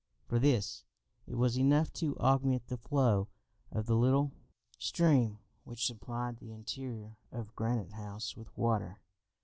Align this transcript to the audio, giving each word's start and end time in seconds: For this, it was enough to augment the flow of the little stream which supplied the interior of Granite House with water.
For 0.25 0.39
this, 0.39 0.83
it 1.27 1.35
was 1.35 1.59
enough 1.59 1.93
to 1.93 2.17
augment 2.17 2.65
the 2.69 2.77
flow 2.77 3.27
of 3.71 3.85
the 3.85 3.93
little 3.95 4.31
stream 4.79 5.37
which 5.63 5.85
supplied 5.85 6.37
the 6.37 6.51
interior 6.53 7.17
of 7.31 7.55
Granite 7.55 7.91
House 7.93 8.35
with 8.35 8.47
water. 8.57 8.99